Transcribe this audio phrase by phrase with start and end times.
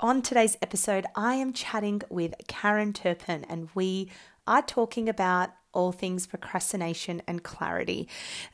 [0.00, 4.08] On today's episode, I am chatting with Karen Turpin, and we
[4.46, 8.08] are talking about all things procrastination and clarity.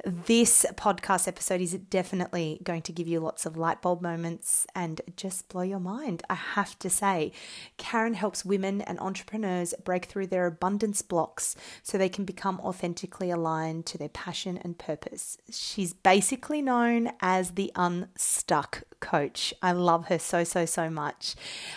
[0.04, 5.00] This podcast episode is definitely going to give you lots of light bulb moments and
[5.16, 6.22] just blow your mind.
[6.28, 7.32] I have to say,
[7.76, 13.30] Karen helps women and entrepreneurs break through their abundance blocks so they can become authentically
[13.30, 15.38] aligned to their passion and purpose.
[15.50, 19.52] She's basically known as the unstuck coach.
[19.62, 21.34] I love her so, so, so much.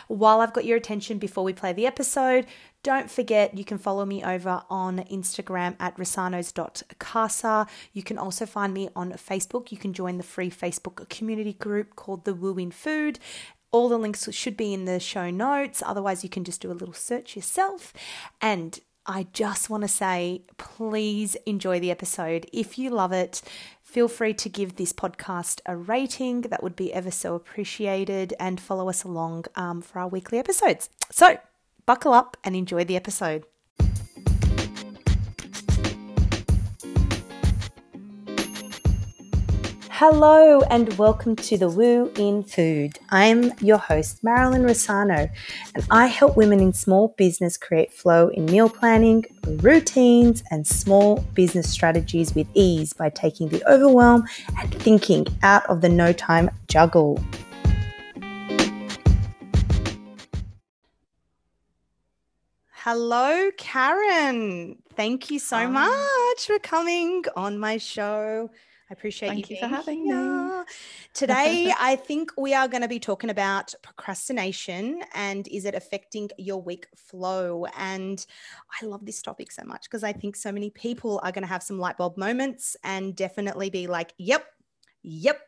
[0.07, 2.45] While I've got your attention before we play the episode,
[2.87, 7.67] don't forget, you can follow me over on Instagram at rosanos.casa.
[7.91, 9.73] You can also find me on Facebook.
[9.73, 13.19] You can join the free Facebook community group called The Woo in Food.
[13.71, 15.83] All the links should be in the show notes.
[15.85, 17.91] Otherwise, you can just do a little search yourself.
[18.39, 22.47] And I just want to say, please enjoy the episode.
[22.53, 23.41] If you love it,
[23.83, 26.39] feel free to give this podcast a rating.
[26.39, 28.33] That would be ever so appreciated.
[28.39, 30.89] And follow us along um, for our weekly episodes.
[31.11, 31.37] So,
[31.87, 33.45] buckle up and enjoy the episode.
[39.89, 42.99] Hello and welcome to the Woo in Food.
[43.09, 45.27] I'm your host, Marilyn Rosano,
[45.73, 51.25] and I help women in small business create flow in meal planning, routines, and small
[51.33, 54.25] business strategies with ease by taking the overwhelm
[54.59, 57.19] and thinking out of the no time juggle.
[62.89, 64.81] Hello, Karen.
[64.95, 68.49] Thank you so much for coming on my show.
[68.89, 70.15] I appreciate Thank you, you for having here.
[70.15, 70.63] me.
[71.13, 76.29] Today, I think we are going to be talking about procrastination and is it affecting
[76.37, 77.65] your week flow?
[77.77, 78.25] And
[78.81, 81.49] I love this topic so much because I think so many people are going to
[81.49, 84.45] have some light bulb moments and definitely be like, yep,
[85.03, 85.41] yep,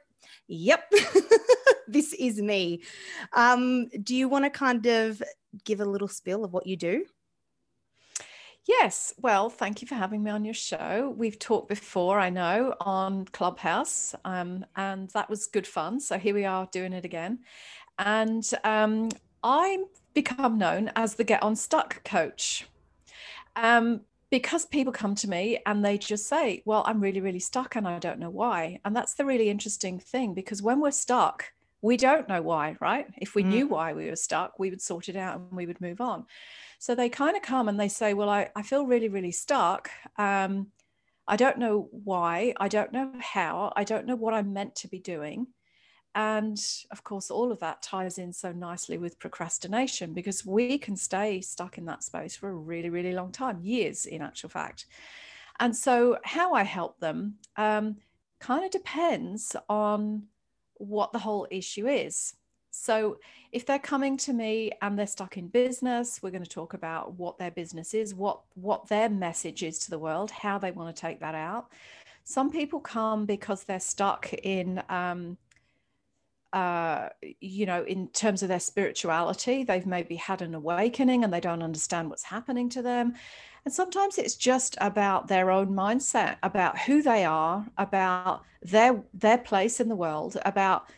[0.50, 0.92] yep,
[1.88, 2.81] this is me.
[3.31, 5.24] Um, do you want to kind of
[5.64, 7.06] give a little spill of what you do?
[8.70, 11.12] Yes, well, thank you for having me on your show.
[11.17, 16.00] We've talked before, I know, on Clubhouse, um, and that was good fun.
[16.00, 17.40] So here we are doing it again.
[17.97, 19.09] And um,
[19.44, 22.68] I'm become known as the Get Unstuck coach.
[23.56, 27.75] Um, because people come to me and they just say, Well, I'm really, really stuck
[27.75, 28.81] and I don't know why.
[28.86, 31.46] And that's the really interesting thing because when we're stuck,
[31.81, 33.07] we don't know why, right?
[33.17, 33.47] If we mm.
[33.47, 36.25] knew why we were stuck, we would sort it out and we would move on.
[36.78, 39.89] So they kind of come and they say, Well, I, I feel really, really stuck.
[40.18, 40.68] Um,
[41.28, 42.53] I don't know why.
[42.59, 43.72] I don't know how.
[43.75, 45.47] I don't know what I'm meant to be doing.
[46.16, 46.59] And
[46.91, 51.39] of course, all of that ties in so nicely with procrastination because we can stay
[51.39, 54.85] stuck in that space for a really, really long time, years in actual fact.
[55.59, 57.97] And so, how I help them um,
[58.39, 60.23] kind of depends on
[60.79, 62.34] what the whole issue is.
[62.72, 63.19] So,
[63.51, 67.13] if they're coming to me and they're stuck in business, we're going to talk about
[67.13, 70.95] what their business is, what what their message is to the world, how they want
[70.95, 71.72] to take that out.
[72.23, 75.38] Some people come because they're stuck in, um,
[76.53, 77.09] uh,
[77.41, 79.63] you know, in terms of their spirituality.
[79.63, 83.16] They've maybe had an awakening and they don't understand what's happening to them.
[83.66, 89.38] And sometimes it's just about their own mindset, about who they are, about their their
[89.38, 90.90] place in the world, about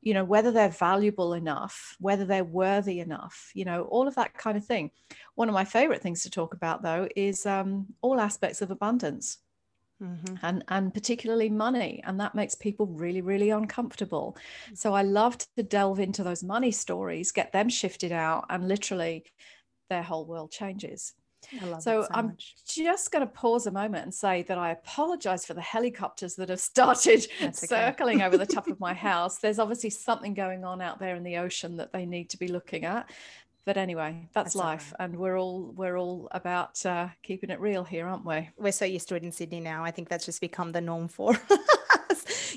[0.00, 4.34] you know whether they're valuable enough whether they're worthy enough you know all of that
[4.34, 4.90] kind of thing.
[5.34, 9.38] One of my favorite things to talk about though is um, all aspects of abundance.
[10.00, 10.36] Mm-hmm.
[10.42, 14.36] and and particularly money and that makes people really really uncomfortable.
[14.72, 19.24] So i love to delve into those money stories get them shifted out and literally
[19.90, 21.14] their whole world changes
[21.60, 22.54] so, so I'm much.
[22.66, 26.48] just going to pause a moment and say that I apologize for the helicopters that
[26.48, 29.38] have started circling over the top of my house.
[29.38, 32.48] There's obviously something going on out there in the ocean that they need to be
[32.48, 33.10] looking at.
[33.64, 35.04] But anyway, that's, that's life, right.
[35.04, 38.48] and we're all we're all about uh, keeping it real here, aren't we?
[38.56, 39.84] We're so used to it in Sydney now.
[39.84, 41.34] I think that's just become the norm for.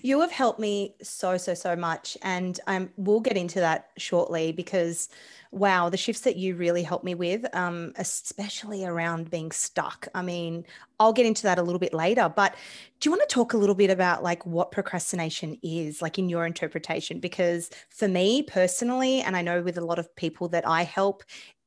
[0.01, 4.51] You have helped me so so so much, and um, we'll get into that shortly
[4.51, 5.09] because
[5.51, 10.07] wow, the shifts that you really helped me with, um, especially around being stuck.
[10.15, 10.65] I mean,
[10.97, 12.55] I'll get into that a little bit later, but
[13.01, 16.29] do you want to talk a little bit about like what procrastination is, like in
[16.29, 17.19] your interpretation?
[17.19, 21.23] Because for me personally, and I know with a lot of people that I help,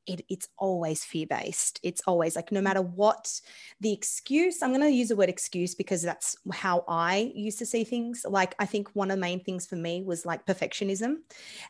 [0.07, 1.79] it, it's always fear based.
[1.83, 2.63] It's always like no mm.
[2.63, 3.41] matter what
[3.81, 7.65] the excuse, I'm going to use the word excuse because that's how I used to
[7.65, 8.25] see things.
[8.27, 11.15] Like, I think one of the main things for me was like perfectionism.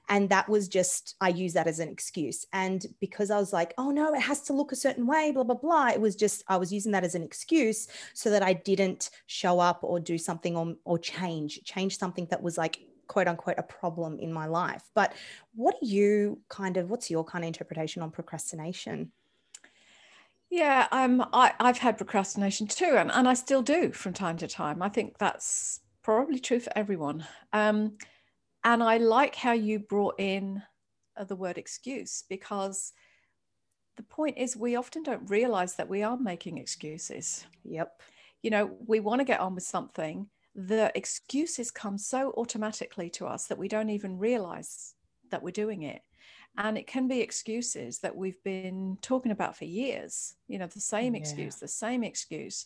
[0.09, 2.45] And that was just, I use that as an excuse.
[2.53, 5.43] And because I was like, oh no, it has to look a certain way, blah,
[5.43, 8.53] blah, blah, it was just, I was using that as an excuse so that I
[8.53, 13.27] didn't show up or do something or, or change, change something that was like quote
[13.27, 14.83] unquote a problem in my life.
[14.93, 15.13] But
[15.53, 19.11] what do you kind of what's your kind of interpretation on procrastination?
[20.49, 24.47] Yeah, um, I, I've had procrastination too, and, and I still do from time to
[24.47, 24.81] time.
[24.81, 27.25] I think that's probably true for everyone.
[27.51, 27.97] Um,
[28.63, 30.61] and I like how you brought in
[31.17, 32.93] uh, the word excuse because
[33.97, 37.45] the point is we often don't realize that we are making excuses.
[37.63, 38.01] Yep.
[38.41, 40.27] You know, we want to get on with something.
[40.55, 44.95] The excuses come so automatically to us that we don't even realize
[45.31, 46.01] that we're doing it.
[46.57, 50.79] And it can be excuses that we've been talking about for years, you know, the
[50.79, 51.19] same yeah.
[51.19, 52.65] excuse, the same excuse.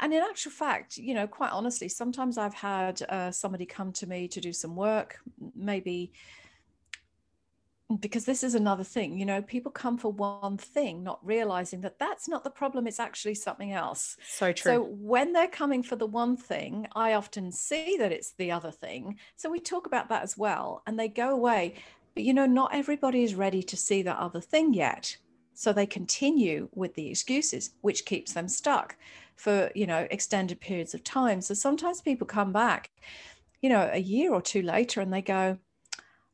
[0.00, 4.06] And in actual fact, you know, quite honestly, sometimes I've had uh, somebody come to
[4.06, 5.18] me to do some work,
[5.56, 6.12] maybe
[7.96, 11.98] because this is another thing you know people come for one thing not realizing that
[11.98, 14.16] that's not the problem it's actually something else.
[14.28, 14.72] So true.
[14.72, 18.70] So when they're coming for the one thing i often see that it's the other
[18.70, 19.18] thing.
[19.36, 21.74] So we talk about that as well and they go away.
[22.14, 25.16] But you know not everybody is ready to see that other thing yet.
[25.54, 28.96] So they continue with the excuses which keeps them stuck
[29.36, 31.40] for you know extended periods of time.
[31.40, 32.90] So sometimes people come back
[33.60, 35.58] you know a year or two later and they go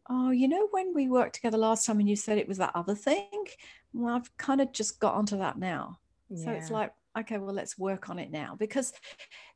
[0.09, 2.73] oh, you know, when we worked together last time and you said it was that
[2.75, 3.47] other thing,
[3.93, 5.99] well, I've kind of just got onto that now.
[6.31, 6.45] Yeah.
[6.45, 8.93] So it's like, okay, well, let's work on it now because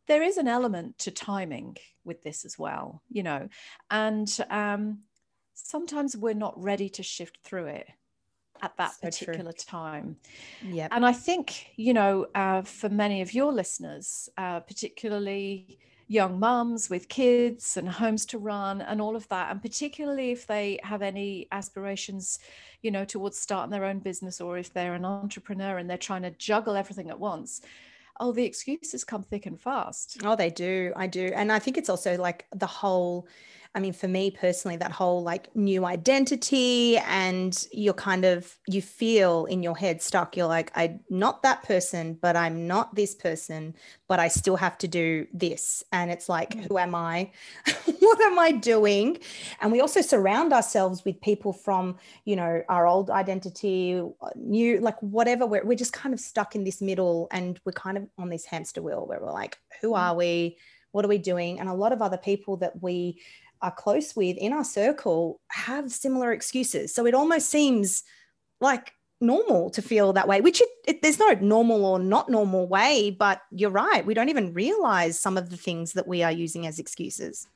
[0.09, 3.49] there is an element to timing with this as well, you know,
[3.91, 4.99] and um,
[5.55, 7.87] sometimes we're not ready to shift through it
[8.63, 9.65] at that so particular true.
[9.67, 10.17] time.
[10.65, 10.89] Yeah.
[10.91, 15.79] And I think, you know, uh, for many of your listeners, uh, particularly
[16.13, 19.51] young mums with kids and homes to run and all of that.
[19.51, 22.39] And particularly if they have any aspirations
[22.83, 26.23] you know towards starting their own business or if they're an entrepreneur and they're trying
[26.23, 27.61] to juggle everything at once
[28.21, 30.19] oh the excuses come thick and fast.
[30.25, 30.93] Oh they do.
[30.97, 31.33] I do.
[31.35, 33.27] And i think it's also like the whole
[33.75, 38.83] I mean, for me personally, that whole like new identity and you're kind of, you
[38.83, 40.37] feel in your head stuck.
[40.37, 43.75] You're like, I'm not that person, but I'm not this person,
[44.09, 45.83] but I still have to do this.
[45.91, 46.67] And it's like, mm.
[46.67, 47.31] who am I?
[48.01, 49.19] what am I doing?
[49.63, 51.97] And we also surround ourselves with people from,
[52.27, 54.03] you know, our old identity,
[54.37, 55.47] new, like whatever.
[55.47, 58.45] We're, we're just kind of stuck in this middle and we're kind of on this
[58.45, 59.99] hamster wheel where we're like, who mm.
[59.99, 60.59] are we?
[60.91, 61.59] What are we doing?
[61.59, 63.19] And a lot of other people that we
[63.63, 66.95] are close with in our circle have similar excuses.
[66.95, 68.03] So it almost seems
[68.61, 72.67] like normal to feel that way, which it, it, there's no normal or not normal
[72.67, 74.05] way, but you're right.
[74.05, 77.47] We don't even realize some of the things that we are using as excuses.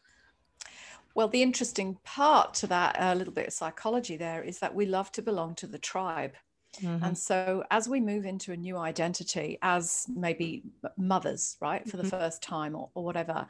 [1.14, 4.86] Well, the interesting part to that, a little bit of psychology there, is that we
[4.86, 6.34] love to belong to the tribe.
[6.82, 7.04] Mm-hmm.
[7.04, 10.62] And so, as we move into a new identity, as maybe
[10.98, 12.10] mothers, right, for the mm-hmm.
[12.10, 13.46] first time or, or whatever,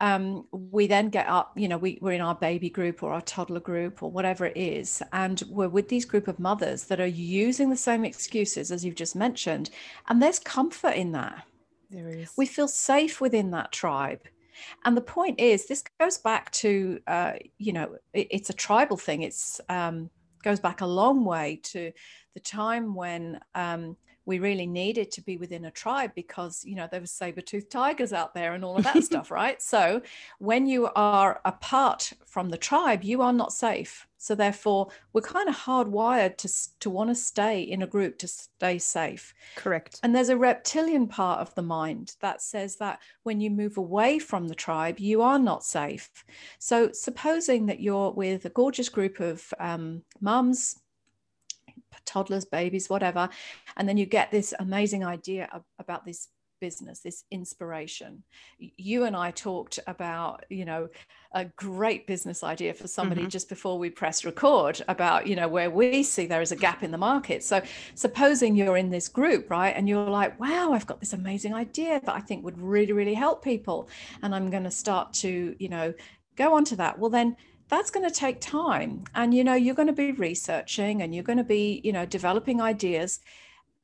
[0.00, 3.20] um, we then get up, you know, we, we're in our baby group or our
[3.22, 5.02] toddler group or whatever it is.
[5.12, 8.94] And we're with these group of mothers that are using the same excuses as you've
[8.94, 9.70] just mentioned.
[10.08, 11.46] And there's comfort in that.
[11.90, 12.32] There is.
[12.36, 14.20] We feel safe within that tribe.
[14.84, 18.96] And the point is, this goes back to, uh, you know, it, it's a tribal
[18.96, 19.22] thing.
[19.22, 20.10] It's um,
[20.42, 21.92] goes back a long way to
[22.34, 23.96] the time when um,
[24.26, 28.12] we really needed to be within a tribe because you know there were saber-toothed tigers
[28.12, 29.60] out there and all of that stuff right?
[29.62, 30.02] So
[30.38, 34.06] when you are apart from the tribe you are not safe.
[34.18, 38.28] So therefore we're kind of hardwired to to want to stay in a group to
[38.28, 39.34] stay safe.
[39.56, 40.00] Correct.
[40.02, 44.18] And there's a reptilian part of the mind that says that when you move away
[44.18, 46.24] from the tribe you are not safe.
[46.58, 50.80] So supposing that you're with a gorgeous group of um, mums
[52.04, 53.28] toddlers, babies, whatever.
[53.76, 55.48] And then you get this amazing idea
[55.78, 56.28] about this
[56.60, 58.22] business, this inspiration.
[58.58, 60.88] You and I talked about, you know,
[61.32, 63.28] a great business idea for somebody mm-hmm.
[63.28, 66.82] just before we press record about, you know, where we see there is a gap
[66.82, 67.42] in the market.
[67.42, 67.60] So
[67.94, 69.74] supposing you're in this group, right?
[69.76, 73.14] And you're like, wow, I've got this amazing idea that I think would really, really
[73.14, 73.88] help people.
[74.22, 75.92] And I'm going to start to, you know,
[76.36, 76.98] go on to that.
[76.98, 77.36] Well, then
[77.68, 81.24] that's going to take time and you know you're going to be researching and you're
[81.24, 83.20] going to be you know developing ideas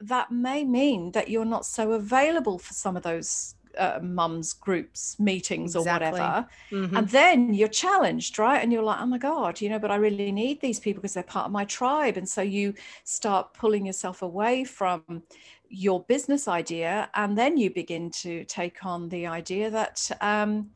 [0.00, 5.18] that may mean that you're not so available for some of those uh, mums groups
[5.20, 6.10] meetings or exactly.
[6.10, 6.96] whatever mm-hmm.
[6.96, 9.96] and then you're challenged right and you're like oh my god you know but i
[9.96, 13.86] really need these people because they're part of my tribe and so you start pulling
[13.86, 15.22] yourself away from
[15.68, 20.68] your business idea and then you begin to take on the idea that um,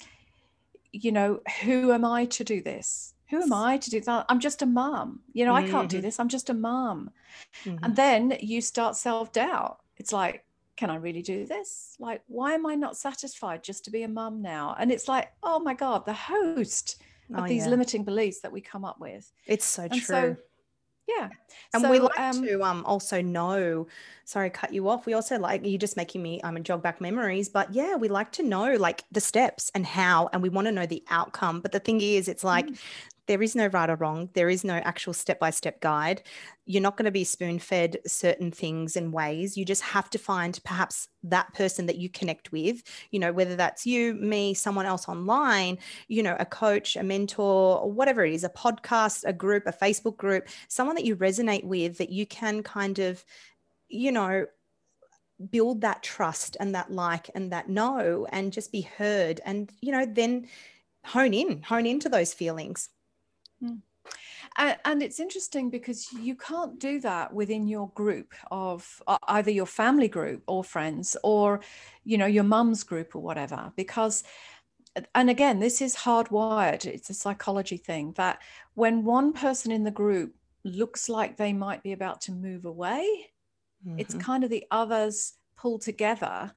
[0.94, 3.14] you know, who am I to do this?
[3.30, 4.26] Who am I to do that?
[4.28, 5.20] I'm just a mom.
[5.32, 5.66] You know, mm-hmm.
[5.66, 6.06] I can't do mm-hmm.
[6.06, 6.20] this.
[6.20, 7.10] I'm just a mom.
[7.64, 7.84] Mm-hmm.
[7.84, 9.80] And then you start self doubt.
[9.96, 10.44] It's like,
[10.76, 11.96] can I really do this?
[11.98, 14.76] Like, why am I not satisfied just to be a mum now?
[14.78, 17.70] And it's like, oh my God, the host of oh, these yeah.
[17.70, 19.32] limiting beliefs that we come up with.
[19.46, 20.00] It's so and true.
[20.00, 20.36] So,
[21.06, 21.28] yeah.
[21.72, 23.86] And so, we like um, to um also know
[24.24, 27.00] sorry cut you off we also like you're just making me i'm um, jog back
[27.00, 30.66] memories but yeah we like to know like the steps and how and we want
[30.66, 32.76] to know the outcome but the thing is it's like mm
[33.26, 34.28] there is no right or wrong.
[34.34, 36.22] There is no actual step by step guide.
[36.66, 39.56] You're not going to be spoon fed certain things and ways.
[39.56, 43.56] You just have to find perhaps that person that you connect with, you know, whether
[43.56, 45.78] that's you, me, someone else online,
[46.08, 49.72] you know, a coach, a mentor, or whatever it is, a podcast, a group, a
[49.72, 53.24] Facebook group, someone that you resonate with that you can kind of,
[53.88, 54.46] you know,
[55.50, 59.90] build that trust and that like and that know and just be heard and you
[59.90, 60.46] know then
[61.04, 62.88] hone in hone into those feelings
[63.64, 63.80] Mm.
[64.56, 70.06] And, it's interesting because you can't do that within your group of either your family
[70.06, 71.60] group or friends or,
[72.04, 73.72] you know, your mum's group or whatever.
[73.74, 74.22] Because,
[75.14, 78.40] and again, this is hardwired, it's a psychology thing that
[78.74, 83.30] when one person in the group looks like they might be about to move away,
[83.86, 83.98] mm-hmm.
[83.98, 86.52] it's kind of the others pull together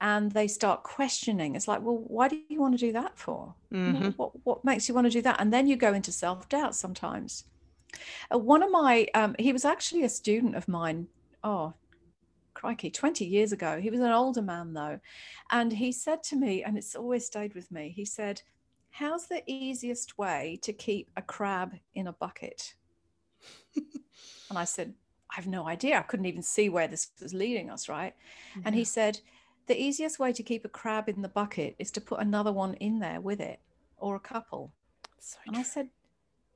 [0.00, 1.54] and they start questioning.
[1.56, 3.54] It's like well why do you want to do that for?
[3.72, 4.10] Mm-hmm.
[4.10, 5.40] what, what makes you want to do that?
[5.40, 7.44] And then you go into self-doubt sometimes.
[8.32, 11.08] Uh, one of my um, he was actually a student of mine
[11.44, 11.72] oh
[12.54, 13.80] crikey 20 years ago.
[13.80, 15.00] He was an older man though.
[15.50, 18.42] And he said to me and it's always stayed with me he said
[18.90, 22.74] how's the easiest way to keep a crab in a bucket?
[24.48, 24.94] And i said
[25.30, 25.98] i have no idea.
[25.98, 28.14] I couldn't even see where this was leading us right?
[28.64, 29.20] And he said
[29.66, 32.74] the easiest way to keep a crab in the bucket is to put another one
[32.74, 33.60] in there with it
[33.98, 34.72] or a couple.
[35.18, 35.88] So and I said,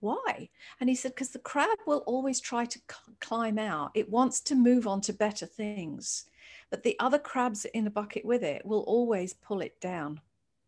[0.01, 0.49] why?
[0.81, 3.91] And he said, because the crab will always try to c- climb out.
[3.95, 6.25] It wants to move on to better things.
[6.71, 10.21] But the other crabs in the bucket with it will always pull it down.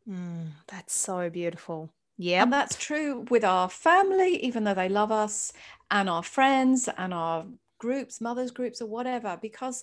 [0.08, 1.90] Mm, that's so beautiful.
[2.18, 2.42] Yeah.
[2.42, 5.52] And that's true with our family, even though they love us,
[5.90, 7.46] and our friends and our
[7.78, 9.82] groups, mothers' groups, or whatever, because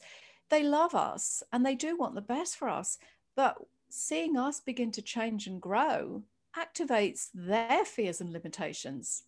[0.49, 2.97] they love us and they do want the best for us.
[3.35, 3.57] But
[3.89, 6.23] seeing us begin to change and grow
[6.57, 9.23] activates their fears and limitations.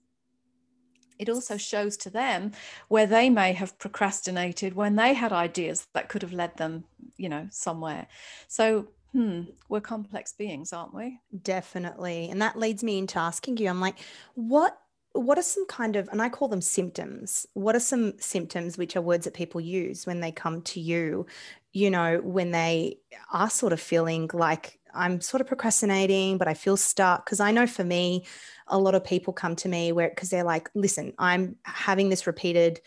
[1.20, 2.52] It also shows to them
[2.88, 6.86] where they may have procrastinated when they had ideas that could have led them,
[7.16, 8.08] you know, somewhere.
[8.48, 11.20] So, hmm, we're complex beings, aren't we?
[11.44, 12.30] Definitely.
[12.32, 14.00] And that leads me into asking you, I'm like,
[14.34, 14.80] what
[15.14, 18.96] what are some kind of and i call them symptoms what are some symptoms which
[18.96, 21.26] are words that people use when they come to you
[21.74, 22.98] you know when they
[23.32, 27.52] are sort of feeling like i'm sort of procrastinating but i feel stuck because i
[27.52, 28.26] know for me
[28.68, 32.26] a lot of people come to me where because they're like listen i'm having this
[32.26, 32.80] repeated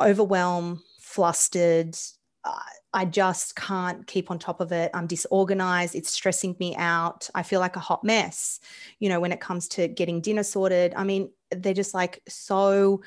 [0.00, 1.96] overwhelm flustered
[2.44, 2.58] uh,
[2.92, 4.90] I just can't keep on top of it.
[4.94, 5.94] I'm disorganized.
[5.94, 7.28] It's stressing me out.
[7.34, 8.58] I feel like a hot mess,
[8.98, 10.94] you know, when it comes to getting dinner sorted.
[10.96, 13.02] I mean, they're just like so.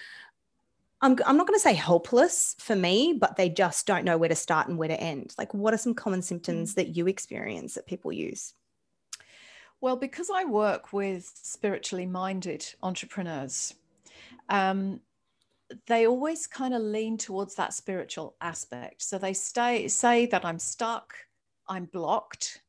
[1.02, 4.30] I'm, I'm not going to say helpless for me, but they just don't know where
[4.30, 5.34] to start and where to end.
[5.38, 6.76] Like, what are some common symptoms mm.
[6.76, 8.54] that you experience that people use?
[9.82, 13.74] Well, because I work with spiritually minded entrepreneurs,
[14.48, 15.02] um,
[15.88, 19.02] they always kind of lean towards that spiritual aspect.
[19.02, 21.14] So they stay say that I'm stuck,
[21.68, 22.62] I'm blocked.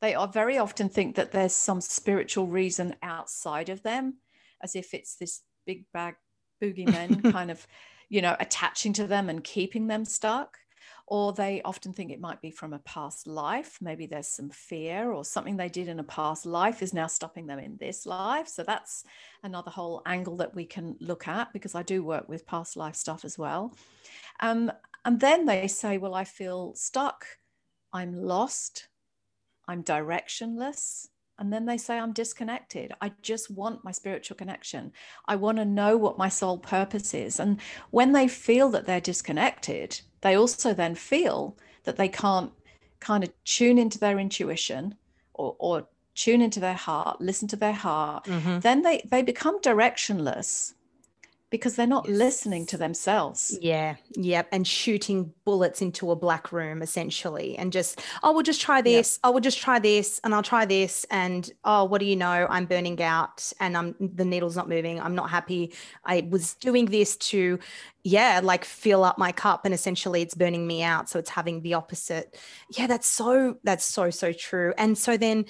[0.00, 4.16] They are very often think that there's some spiritual reason outside of them,
[4.62, 6.14] as if it's this big bag
[6.62, 7.66] boogeyman kind of,
[8.08, 10.58] you know, attaching to them and keeping them stuck
[11.10, 13.78] or they often think it might be from a past life.
[13.80, 17.48] Maybe there's some fear or something they did in a past life is now stopping
[17.48, 18.46] them in this life.
[18.46, 19.04] So that's
[19.42, 22.94] another whole angle that we can look at because I do work with past life
[22.94, 23.76] stuff as well.
[24.38, 24.70] Um,
[25.04, 27.26] and then they say, Well, I feel stuck,
[27.92, 28.88] I'm lost,
[29.66, 31.08] I'm directionless.
[31.40, 32.92] And then they say, I'm disconnected.
[33.00, 34.92] I just want my spiritual connection.
[35.26, 37.40] I want to know what my soul purpose is.
[37.40, 37.58] And
[37.90, 42.52] when they feel that they're disconnected, they also then feel that they can't
[43.00, 44.94] kind of tune into their intuition
[45.32, 48.24] or, or tune into their heart, listen to their heart.
[48.24, 48.58] Mm-hmm.
[48.58, 50.74] Then they, they become directionless
[51.50, 52.16] because they're not yes.
[52.16, 53.58] listening to themselves.
[53.60, 53.96] Yeah.
[54.14, 54.48] Yep.
[54.52, 59.18] And shooting bullets into a black room essentially and just, oh, we'll just try this.
[59.18, 59.20] Yep.
[59.24, 61.04] Oh, we'll just try this and I'll try this.
[61.10, 62.46] And oh, what do you know?
[62.48, 65.00] I'm burning out and I'm the needle's not moving.
[65.00, 65.72] I'm not happy.
[66.04, 67.58] I was doing this to,
[68.04, 71.08] yeah, like fill up my cup and essentially it's burning me out.
[71.08, 72.38] So it's having the opposite.
[72.70, 74.72] Yeah, that's so, that's so, so true.
[74.78, 75.46] And so then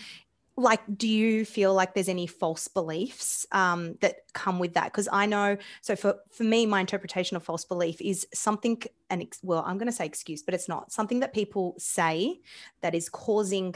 [0.61, 4.85] like do you feel like there's any false beliefs um, that come with that?
[4.85, 9.27] Because i know so for for me my interpretation of false belief is something and
[9.43, 12.41] well i'm going to say excuse but it's not something that people say
[12.81, 13.75] that is causing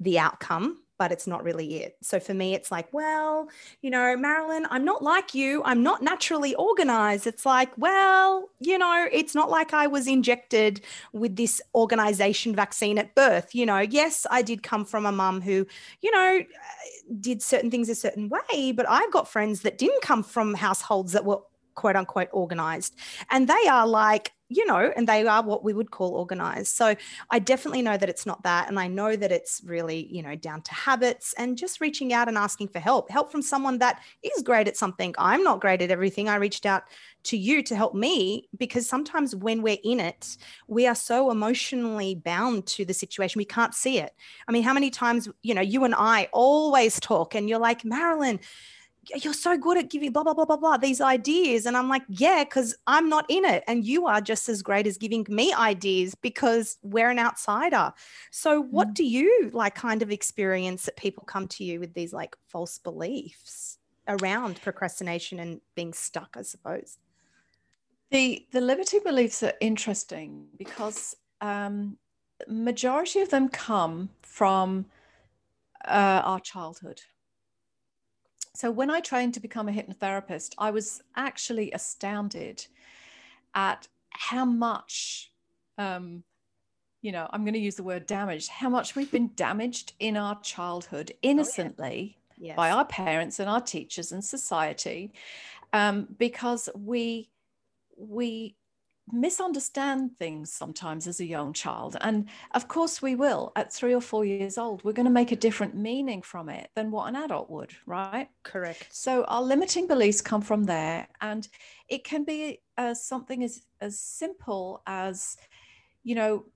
[0.00, 1.96] the outcome but it's not really it.
[2.00, 3.48] So for me, it's like, well,
[3.80, 5.60] you know, Marilyn, I'm not like you.
[5.64, 7.26] I'm not naturally organized.
[7.26, 10.80] It's like, well, you know, it's not like I was injected
[11.12, 13.52] with this organization vaccine at birth.
[13.52, 15.66] You know, yes, I did come from a mum who,
[16.02, 16.44] you know,
[17.20, 21.10] did certain things a certain way, but I've got friends that didn't come from households
[21.14, 21.40] that were
[21.74, 22.94] quote unquote organized.
[23.28, 26.74] And they are like, you know, and they are what we would call organized.
[26.74, 26.94] So
[27.30, 28.68] I definitely know that it's not that.
[28.68, 32.28] And I know that it's really, you know, down to habits and just reaching out
[32.28, 35.14] and asking for help, help from someone that is great at something.
[35.18, 36.28] I'm not great at everything.
[36.28, 36.84] I reached out
[37.24, 42.14] to you to help me because sometimes when we're in it, we are so emotionally
[42.14, 44.12] bound to the situation, we can't see it.
[44.48, 47.84] I mean, how many times, you know, you and I always talk and you're like,
[47.84, 48.40] Marilyn,
[49.22, 51.66] you're so good at giving blah blah blah blah blah these ideas.
[51.66, 54.86] And i'm like yeah because i'm not in it and you are just as great
[54.86, 57.92] as giving me ideas because we're an outsider.
[58.30, 58.94] So what mm.
[58.94, 62.78] do you like kind of experience that people come to you with these like false
[62.78, 63.78] beliefs
[64.08, 66.98] around procrastination and being stuck i suppose?
[68.10, 71.98] The the limiting beliefs are interesting because um
[72.48, 74.86] majority of them come from
[75.86, 77.00] uh, our childhood
[78.54, 82.66] so when I trained to become a hypnotherapist, I was actually astounded
[83.54, 85.32] at how much,
[85.78, 86.22] um,
[87.00, 90.16] you know, I'm going to use the word damaged, how much we've been damaged in
[90.16, 92.46] our childhood innocently oh, yeah.
[92.48, 92.56] yes.
[92.56, 95.12] by our parents and our teachers and society,
[95.72, 97.30] um, because we
[97.96, 98.56] we
[99.10, 101.96] misunderstand things sometimes as a young child.
[102.00, 104.84] And of course, we will at three or four years old.
[104.84, 108.28] We're going to make a different meaning from it than what an adult would, right?
[108.42, 108.88] Correct.
[108.90, 111.08] So our limiting beliefs come from there.
[111.20, 111.46] And
[111.88, 115.36] it can be uh, something as, as simple as,
[116.04, 116.46] you know,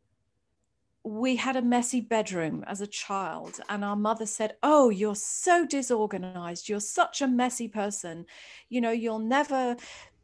[1.07, 5.65] we had a messy bedroom as a child, and our mother said, Oh, you're so
[5.65, 6.69] disorganized.
[6.69, 8.27] You're such a messy person.
[8.69, 9.77] You know, you'll never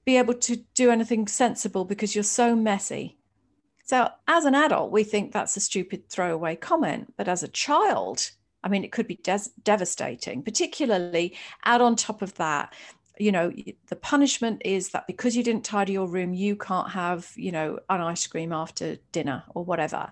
[0.04, 3.18] be able to do anything sensible because you're so messy.
[3.84, 7.14] So, as an adult, we think that's a stupid throwaway comment.
[7.16, 8.30] But as a child,
[8.64, 12.72] I mean, it could be des- devastating, particularly add on top of that.
[13.18, 13.52] You know,
[13.88, 17.78] the punishment is that because you didn't tidy your room, you can't have, you know,
[17.90, 20.10] an ice cream after dinner or whatever.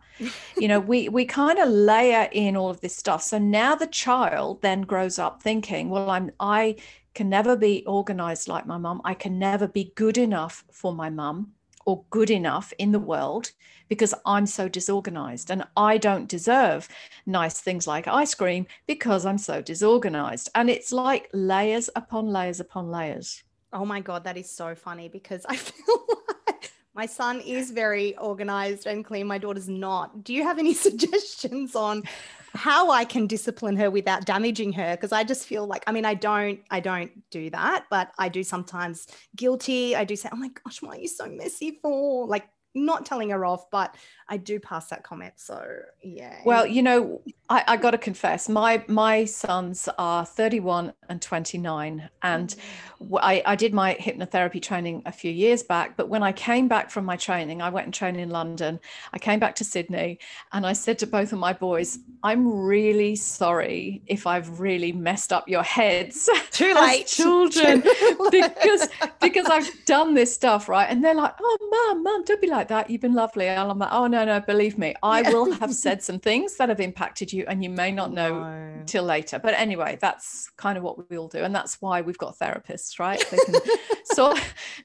[0.58, 3.22] you know, we we kind of layer in all of this stuff.
[3.22, 6.76] So now the child then grows up thinking, well, I'm I
[7.14, 9.00] can never be organized like my mum.
[9.04, 11.52] I can never be good enough for my mum
[11.86, 13.50] or good enough in the world
[13.88, 16.88] because I'm so disorganized and I don't deserve
[17.26, 20.48] nice things like ice cream because I'm so disorganized.
[20.54, 23.42] And it's like layers upon layers upon layers.
[23.72, 26.06] Oh my God, that is so funny because I feel
[26.46, 29.26] like my son is very organized and clean.
[29.26, 30.22] My daughter's not.
[30.22, 32.04] Do you have any suggestions on
[32.54, 36.04] how I can discipline her without damaging her because I just feel like I mean
[36.04, 39.94] I don't I don't do that but I do sometimes guilty.
[39.94, 42.26] I do say oh my gosh why are you so messy for?
[42.26, 43.94] Like not telling her off, but
[44.28, 45.34] I do pass that comment.
[45.36, 45.64] So
[46.02, 46.40] yeah.
[46.44, 52.08] Well, you know, I, I got to confess, my my sons are 31 and 29,
[52.22, 53.16] and mm-hmm.
[53.16, 55.96] I, I did my hypnotherapy training a few years back.
[55.96, 58.78] But when I came back from my training, I went and trained in London.
[59.12, 60.20] I came back to Sydney,
[60.52, 65.32] and I said to both of my boys, "I'm really sorry if I've really messed
[65.32, 67.80] up your heads, too late, children,
[68.30, 68.88] because
[69.20, 72.59] because I've done this stuff right." And they're like, "Oh, mom, mom, don't be like."
[72.60, 72.90] Like that.
[72.90, 73.48] You've been lovely.
[73.48, 75.32] And I'm like, oh, no, no, believe me, I yeah.
[75.32, 78.82] will have said some things that have impacted you and you may not know no.
[78.86, 79.38] till later.
[79.38, 81.38] But anyway, that's kind of what we all do.
[81.38, 83.22] And that's why we've got therapists, right?
[83.30, 83.54] They can
[84.04, 84.40] sort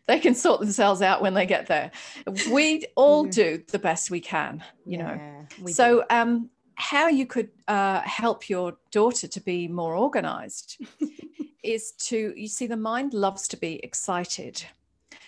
[0.08, 1.92] they can sort themselves out when they get there.
[2.52, 5.16] We all do the best we can, you yeah,
[5.60, 5.68] know.
[5.68, 6.04] So do.
[6.10, 10.78] um how you could uh, help your daughter to be more organized
[11.64, 14.66] is to you see the mind loves to be excited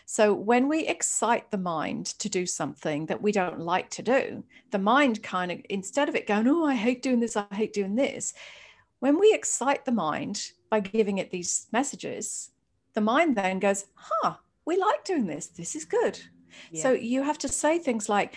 [0.09, 4.41] so when we excite the mind to do something that we don't like to do,
[4.71, 7.73] the mind kind of, instead of it going, oh, I hate doing this, I hate
[7.73, 8.33] doing this,
[8.99, 12.51] when we excite the mind by giving it these messages,
[12.93, 15.47] the mind then goes, huh, we like doing this.
[15.47, 16.17] This is good.
[16.71, 16.83] Yeah.
[16.83, 18.33] So you have to say things like,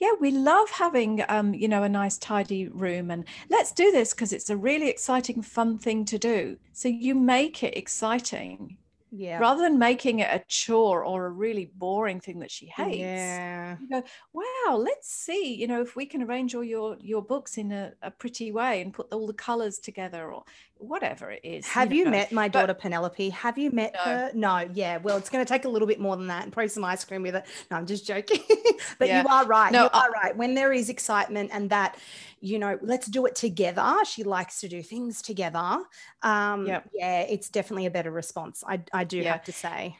[0.00, 4.12] yeah, we love having, um, you know, a nice tidy room, and let's do this
[4.12, 6.56] because it's a really exciting, fun thing to do.
[6.72, 8.78] So you make it exciting
[9.16, 9.38] yeah.
[9.38, 13.76] Rather than making it a chore or a really boring thing that she hates yeah.
[13.80, 17.56] you go wow let's see you know if we can arrange all your your books
[17.56, 20.42] in a, a pretty way and put all the colors together or
[20.78, 21.66] whatever it is.
[21.66, 22.10] Have you, know.
[22.10, 23.30] met my But- daughter Penelope?
[23.30, 24.00] Have you met No.
[24.02, 24.30] her?
[24.34, 24.68] No.
[24.74, 24.98] Yeah.
[24.98, 27.04] Well, it's going to take a little bit more than that and probably some ice
[27.04, 27.44] cream with it.
[27.70, 28.40] No, I'm just joking.
[28.98, 29.22] but Yeah.
[29.22, 29.72] you are right.
[29.72, 30.36] No, you I- are right.
[30.36, 31.96] When there is excitement and that,
[32.40, 33.94] you know, let's do it together.
[34.06, 35.78] She likes to do things together.
[36.22, 36.90] Um, Yep.
[36.92, 38.62] Yeah, it's definitely a better response.
[38.66, 39.32] I, I do Yeah.
[39.32, 39.96] have to say.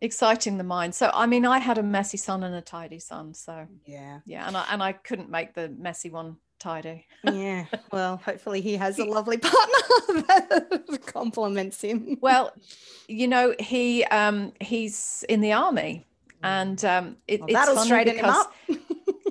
[0.00, 0.94] Exciting the mind.
[0.96, 3.34] So I mean, I had a messy son and a tidy son.
[3.34, 4.18] So Yeah.
[4.26, 7.06] yeah, and I and I couldn't make the messy one tidy.
[7.24, 7.66] Yeah.
[7.92, 12.16] Well, hopefully he has a lovely partner that compliments him.
[12.20, 12.52] Well,
[13.08, 16.06] you know, he um he's in the army
[16.42, 18.52] and um it, Well, that'll straighten him up.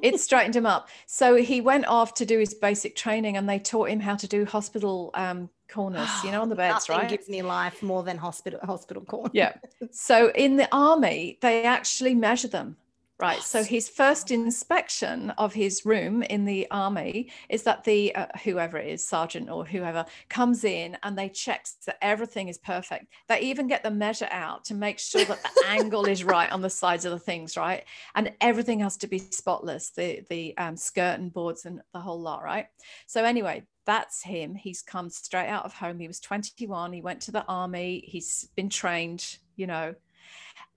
[0.03, 0.89] it straightened him up.
[1.07, 4.27] So he went off to do his basic training and they taught him how to
[4.27, 7.09] do hospital um corners, you know, on the beds, Nothing right?
[7.09, 9.31] gives me life more than hospital hospital corner.
[9.33, 9.53] Yeah.
[9.91, 12.77] So in the army, they actually measure them.
[13.21, 13.43] Right.
[13.43, 18.79] So his first inspection of his room in the army is that the uh, whoever
[18.79, 23.13] it is, sergeant or whoever, comes in and they check that everything is perfect.
[23.29, 26.61] They even get the measure out to make sure that the angle is right on
[26.61, 27.83] the sides of the things, right?
[28.15, 32.41] And everything has to be spotless, the the um, and boards and the whole lot,
[32.41, 32.65] right?
[33.05, 34.55] So anyway, that's him.
[34.55, 35.99] He's come straight out of home.
[35.99, 36.91] He was 21.
[36.91, 38.03] He went to the army.
[38.03, 39.93] He's been trained, you know.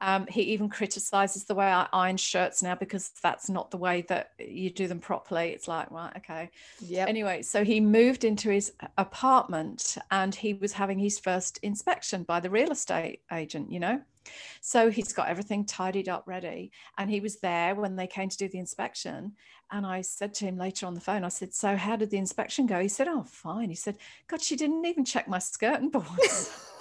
[0.01, 4.03] Um, he even criticizes the way I iron shirts now because that's not the way
[4.09, 5.51] that you do them properly.
[5.51, 6.51] It's like, right, okay.
[6.81, 7.07] Yeah.
[7.07, 12.41] Anyway, so he moved into his apartment and he was having his first inspection by
[12.41, 14.03] the real estate agent, you know.
[14.61, 16.73] So he's got everything tidied up ready.
[16.99, 19.33] And he was there when they came to do the inspection.
[19.71, 22.19] And I said to him later on the phone, I said, So how did the
[22.19, 22.81] inspection go?
[22.81, 23.69] He said, Oh, fine.
[23.69, 26.71] He said, God, she didn't even check my skirt and boards.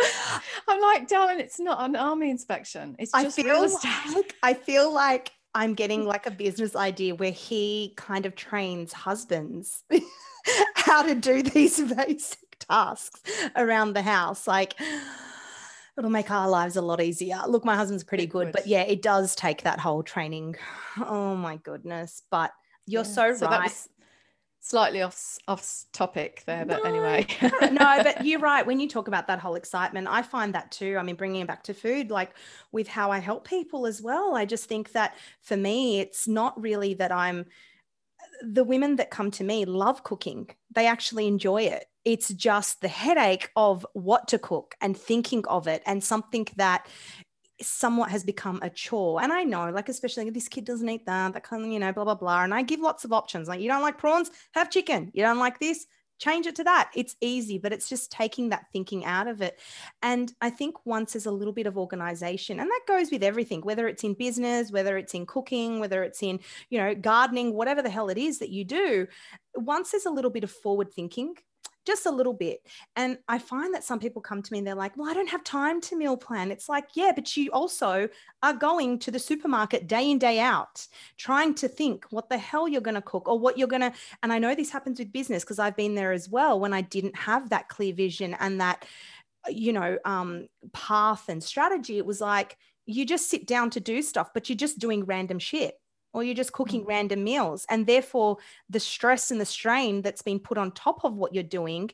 [0.68, 2.96] I'm like, darling, it's not an army inspection.
[2.98, 4.14] It's just I feel real estate.
[4.14, 8.92] like I feel like I'm getting like a business idea where he kind of trains
[8.92, 9.82] husbands
[10.74, 13.20] how to do these basic tasks
[13.56, 14.46] around the house.
[14.46, 14.74] Like
[15.96, 17.40] it'll make our lives a lot easier.
[17.48, 20.56] Look, my husband's pretty It good, but yeah, it does take that whole training.
[21.00, 22.22] Oh my goodness.
[22.30, 22.50] But
[22.86, 23.62] you're Yeah, so, that right.
[23.64, 23.88] was
[24.60, 27.26] slightly off off topic there, but No, anyway.
[27.72, 28.66] no, but you're right.
[28.66, 30.96] When you talk about that whole excitement, I find that too.
[30.98, 32.34] I mean, bringing it back to food, like
[32.72, 34.36] with how I help people as well.
[34.36, 37.46] I just think that for me, it's not really that I'm
[38.42, 41.86] the women that come to me love cooking, they actually enjoy it.
[42.04, 46.86] It's just the headache of what to cook and thinking of it and something that
[47.60, 49.22] somewhat has become a chore.
[49.22, 51.92] And I know, like, especially this kid doesn't eat that, that kind of, you know,
[51.92, 52.44] blah, blah, blah.
[52.44, 53.48] And I give lots of options.
[53.48, 55.10] Like, you don't like prawns, have chicken.
[55.14, 55.86] You don't like this,
[56.18, 56.90] change it to that.
[56.94, 59.58] It's easy, but it's just taking that thinking out of it.
[60.02, 63.60] And I think once there's a little bit of organization, and that goes with everything,
[63.62, 66.40] whether it's in business, whether it's in cooking, whether it's in,
[66.70, 69.06] you know, gardening, whatever the hell it is that you do,
[69.54, 71.34] once there's a little bit of forward thinking,
[71.88, 72.60] just a little bit.
[72.96, 75.30] And I find that some people come to me and they're like, well, I don't
[75.30, 76.50] have time to meal plan.
[76.50, 78.10] It's like, yeah, but you also
[78.42, 82.68] are going to the supermarket day in, day out, trying to think what the hell
[82.68, 83.92] you're going to cook or what you're going to.
[84.22, 86.82] And I know this happens with business because I've been there as well when I
[86.82, 88.84] didn't have that clear vision and that,
[89.48, 91.96] you know, um, path and strategy.
[91.96, 95.38] It was like, you just sit down to do stuff, but you're just doing random
[95.38, 95.74] shit
[96.12, 96.88] or you're just cooking mm.
[96.88, 97.66] random meals.
[97.68, 101.42] And therefore, the stress and the strain that's been put on top of what you're
[101.42, 101.90] doing,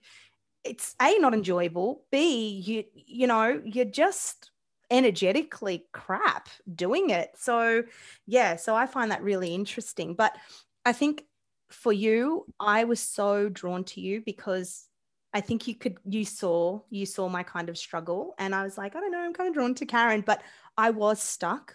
[0.63, 2.05] it's A, not enjoyable.
[2.11, 4.51] B, you, you know, you're just
[4.91, 7.31] energetically crap doing it.
[7.37, 7.85] So,
[8.27, 10.15] yeah, so I find that really interesting.
[10.15, 10.37] But
[10.85, 11.25] I think
[11.71, 14.87] for you, I was so drawn to you because
[15.33, 18.35] I think you could, you saw, you saw my kind of struggle.
[18.39, 20.43] And I was like, I don't know, I'm kind of drawn to Karen, but
[20.79, 21.75] I was stuck.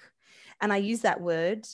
[0.62, 1.68] And I use that word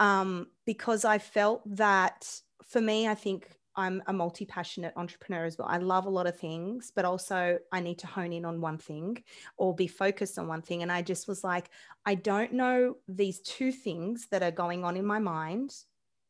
[0.00, 5.58] um, because I felt that for me, I think I'm a multi passionate entrepreneur as
[5.58, 5.68] well.
[5.68, 8.78] I love a lot of things, but also I need to hone in on one
[8.78, 9.22] thing
[9.58, 10.82] or be focused on one thing.
[10.82, 11.68] And I just was like,
[12.04, 15.74] I don't know these two things that are going on in my mind.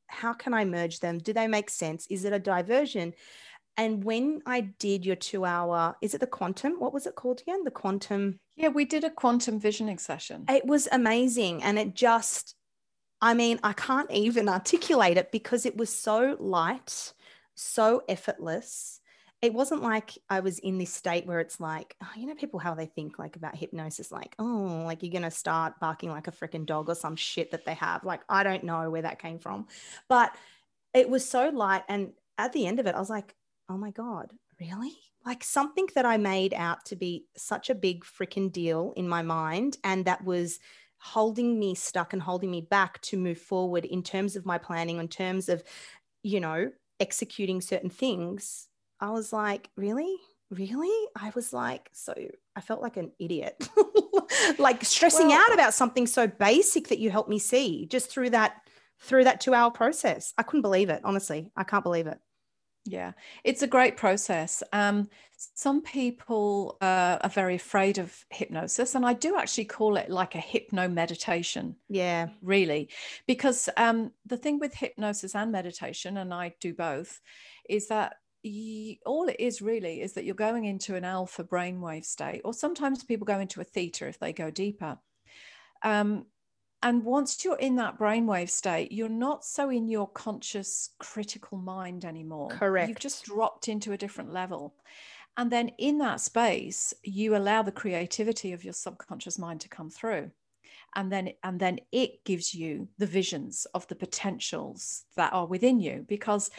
[0.08, 1.18] How can I merge them?
[1.18, 2.06] Do they make sense?
[2.08, 3.14] Is it a diversion?
[3.76, 6.80] And when I did your two hour, is it the quantum?
[6.80, 7.62] What was it called again?
[7.62, 8.40] The quantum.
[8.56, 10.46] yeah, we did a quantum visioning session.
[10.48, 11.62] It was amazing.
[11.62, 12.55] And it just,
[13.20, 17.12] I mean, I can't even articulate it because it was so light,
[17.54, 19.00] so effortless.
[19.42, 22.58] It wasn't like I was in this state where it's like, oh, you know, people
[22.58, 26.32] how they think like about hypnosis, like, oh, like you're gonna start barking like a
[26.32, 28.04] freaking dog or some shit that they have.
[28.04, 29.66] Like, I don't know where that came from.
[30.08, 30.34] But
[30.94, 31.84] it was so light.
[31.88, 33.34] And at the end of it, I was like,
[33.68, 34.96] oh my God, really?
[35.24, 39.22] Like something that I made out to be such a big freaking deal in my
[39.22, 39.76] mind.
[39.84, 40.58] And that was
[41.06, 44.98] holding me stuck and holding me back to move forward in terms of my planning,
[44.98, 45.62] in terms of,
[46.22, 48.68] you know, executing certain things
[49.00, 50.14] I was like, really?
[50.50, 51.08] Really?
[51.16, 52.14] I was like, so
[52.54, 53.68] I felt like an idiot,
[54.58, 58.30] like stressing well, out about something so basic that you helped me see just through
[58.30, 58.56] that
[58.98, 60.32] through that two hour process.
[60.38, 61.02] I couldn't believe it.
[61.04, 62.18] Honestly, I can't believe it.
[62.86, 64.62] Yeah, it's a great process.
[64.72, 70.08] Um, some people uh, are very afraid of hypnosis, and I do actually call it
[70.08, 71.76] like a hypno meditation.
[71.88, 72.88] Yeah, really,
[73.26, 77.20] because um, the thing with hypnosis and meditation, and I do both,
[77.68, 78.14] is that
[79.04, 83.02] all it is really is that you're going into an alpha brainwave state, or sometimes
[83.02, 84.96] people go into a theta if they go deeper.
[85.82, 86.26] Um,
[86.86, 92.04] and once you're in that brainwave state, you're not so in your conscious critical mind
[92.04, 92.48] anymore.
[92.48, 92.88] Correct.
[92.88, 94.72] You've just dropped into a different level.
[95.36, 99.90] And then in that space, you allow the creativity of your subconscious mind to come
[99.90, 100.30] through.
[100.94, 105.80] And then, and then it gives you the visions of the potentials that are within
[105.80, 106.04] you.
[106.06, 106.52] Because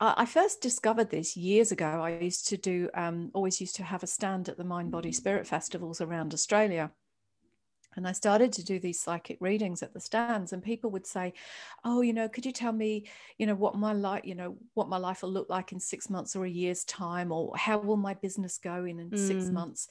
[0.00, 2.00] I first discovered this years ago.
[2.02, 5.12] I used to do, um, always used to have a stand at the Mind Body
[5.12, 6.92] Spirit festivals around Australia
[7.96, 11.32] and I started to do these psychic readings at the stands, and people would say,
[11.84, 13.06] "Oh, you know, could you tell me,
[13.38, 16.08] you know, what my life, you know, what my life will look like in six
[16.08, 19.18] months or a year's time, or how will my business go in in mm.
[19.18, 19.88] six months?"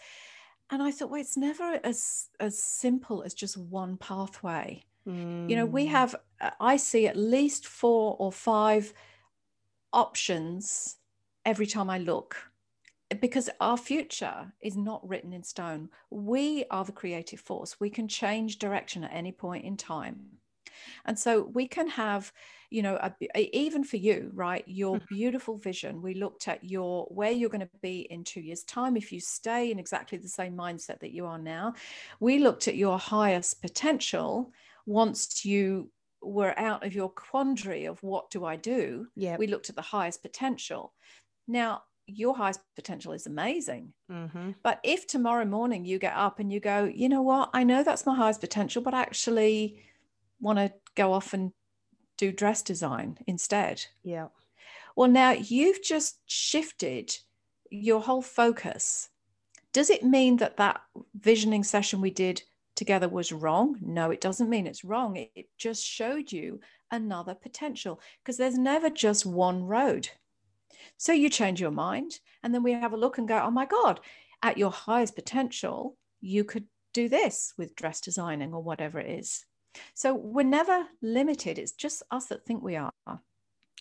[0.72, 4.84] And I thought, well, it's never as as simple as just one pathway.
[5.08, 5.50] Mm.
[5.50, 5.90] You know, we mm.
[5.90, 8.94] have, uh, I see at least four or five
[9.92, 10.98] options
[11.46, 12.49] every time I look
[13.22, 15.90] because our future is not written in stone.
[16.10, 17.80] We are the creative force.
[17.80, 20.40] We can change direction at any point in time.
[21.06, 22.32] And so we can have,
[22.70, 24.64] you know, a, even for you, right?
[24.68, 25.16] Your mm-hmm.
[25.16, 26.02] beautiful vision.
[26.02, 29.20] We looked at your where you're going to be in two years' time if you
[29.20, 31.74] stay in exactly the same mindset that you are now.
[32.20, 34.52] We looked at your highest potential
[34.86, 35.90] once you
[36.22, 39.08] were out of your quandary of what do I do?
[39.16, 39.38] Yeah.
[39.38, 40.94] We looked at the highest potential.
[41.48, 41.84] Now,
[42.16, 43.94] your highest potential is amazing.
[44.12, 44.52] Mm-hmm.
[44.64, 47.84] But if tomorrow morning you get up and you go, you know what, I know
[47.84, 49.84] that's my highest potential, but I actually
[50.40, 51.52] want to go off and
[52.18, 53.86] do dress design instead.
[54.04, 54.28] Yeah.
[54.96, 57.16] Well, now you've just shifted
[57.70, 59.10] your whole focus.
[59.72, 60.82] Does it mean that that
[61.14, 62.42] visioning session we did
[62.76, 63.78] together was wrong?
[63.82, 65.16] No, it doesn't mean it's wrong.
[65.16, 66.60] It, it just showed you
[66.92, 70.10] another potential because there's never just one road.
[70.98, 73.66] So you change your mind, and then we have a look and go, oh my
[73.66, 74.00] God,
[74.42, 79.46] at your highest potential, you could do this with dress designing or whatever it is.
[79.94, 81.60] So we're never limited.
[81.60, 82.92] It's just us that think we are.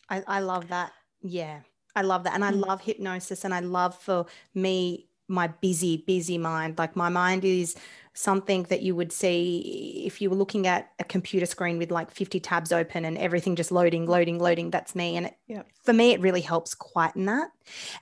[0.09, 0.92] I, I love that.
[1.22, 1.61] Yeah.
[1.96, 2.35] I love that.
[2.35, 2.64] And I mm.
[2.64, 3.44] love hypnosis.
[3.44, 6.79] And I love for me, my busy, busy mind.
[6.79, 7.77] Like my mind is
[8.14, 12.11] something that you would see if you were looking at a computer screen with like
[12.11, 14.71] 50 tabs open and everything just loading, loading, loading.
[14.71, 15.17] That's me.
[15.17, 15.62] And it, yeah.
[15.85, 17.51] for me, it really helps quieten that.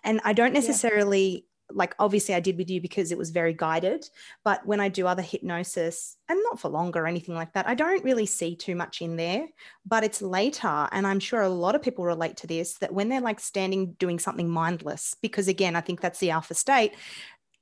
[0.05, 4.09] And I don't necessarily like obviously I did with you because it was very guided,
[4.45, 7.75] but when I do other hypnosis and not for longer or anything like that, I
[7.75, 9.47] don't really see too much in there,
[9.85, 13.09] but it's later and I'm sure a lot of people relate to this that when
[13.09, 16.93] they're like standing doing something mindless because again, I think that's the alpha state,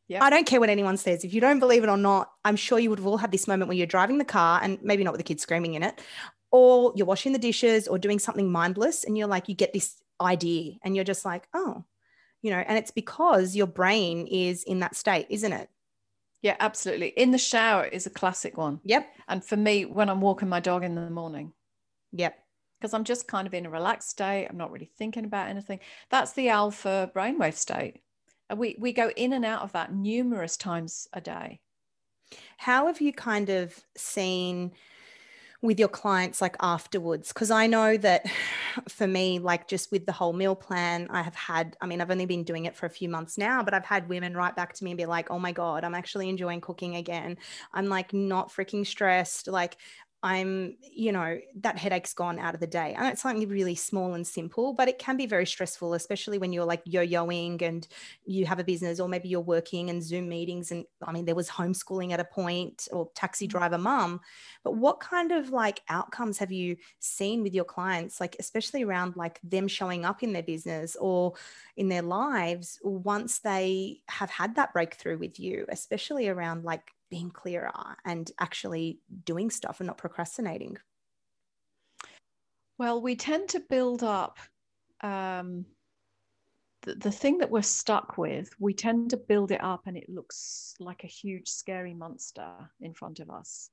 [0.08, 0.22] Yep.
[0.22, 1.24] I don't care what anyone says.
[1.24, 3.48] If you don't believe it or not, I'm sure you would have all had this
[3.48, 5.98] moment where you're driving the car and maybe not with the kids screaming in it,
[6.52, 9.96] or you're washing the dishes or doing something mindless and you're like, you get this
[10.20, 11.84] idea and you're just like, oh,
[12.44, 15.68] you know, and it's because your brain is in that state, isn't it?
[16.42, 17.08] Yeah, absolutely.
[17.08, 18.80] In the shower is a classic one.
[18.84, 19.08] Yep.
[19.28, 21.52] And for me, when I'm walking my dog in the morning.
[22.12, 22.38] Yep.
[22.78, 24.46] Because I'm just kind of in a relaxed state.
[24.48, 25.80] I'm not really thinking about anything.
[26.10, 28.02] That's the alpha brainwave state
[28.56, 31.60] we we go in and out of that numerous times a day
[32.56, 34.72] how have you kind of seen
[35.64, 37.28] with your clients like afterwards?
[37.28, 38.26] Because i know that
[38.88, 42.10] for me like just with the whole meal plan i have had i mean i've
[42.10, 44.72] only been doing it for a few months now but i've had women write back
[44.74, 47.36] to me and be like oh my god i'm actually enjoying cooking again.
[47.72, 49.48] I'm like not freaking stressed.
[49.48, 49.76] Like
[50.24, 52.94] I'm, you know, that headache's gone out of the day.
[52.96, 56.50] And it's something really small and simple, but it can be very stressful, especially when
[56.50, 57.86] you're like yo yoing and
[58.24, 60.72] you have a business, or maybe you're working and Zoom meetings.
[60.72, 63.50] And I mean, there was homeschooling at a point or taxi mm.
[63.50, 64.22] driver mum.
[64.64, 69.16] But what kind of like outcomes have you seen with your clients, like especially around
[69.16, 71.34] like them showing up in their business or
[71.76, 77.30] in their lives once they have had that breakthrough with you, especially around like being
[77.30, 77.70] clearer
[78.04, 80.76] and actually doing stuff and not procrastinating?
[82.76, 84.38] Well, we tend to build up
[85.00, 85.64] um,
[86.82, 90.08] the, the thing that we're stuck with, we tend to build it up and it
[90.08, 92.50] looks like a huge, scary monster
[92.80, 93.70] in front of us.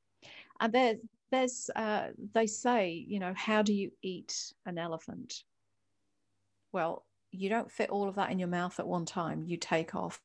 [0.59, 0.97] And there,
[1.31, 5.43] there's, uh, they say, you know, how do you eat an elephant?
[6.73, 9.45] Well, you don't fit all of that in your mouth at one time.
[9.47, 10.21] You take off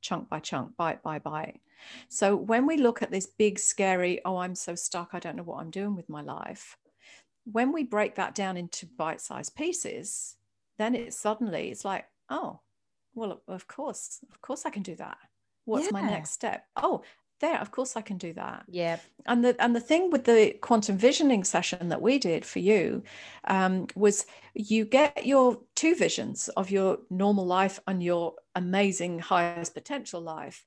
[0.00, 1.60] chunk by chunk, bite by bite.
[2.08, 5.42] So when we look at this big, scary, oh, I'm so stuck, I don't know
[5.42, 6.76] what I'm doing with my life.
[7.44, 10.36] When we break that down into bite-sized pieces,
[10.78, 12.60] then it suddenly it's like, oh,
[13.14, 15.18] well, of course, of course I can do that.
[15.64, 15.92] What's yeah.
[15.92, 16.64] my next step?
[16.76, 17.02] Oh,
[17.40, 20.56] there of course i can do that yeah and the and the thing with the
[20.62, 23.02] quantum visioning session that we did for you
[23.48, 29.74] um, was you get your two visions of your normal life and your amazing highest
[29.74, 30.64] potential life